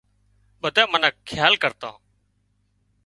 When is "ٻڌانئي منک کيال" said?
0.61-1.53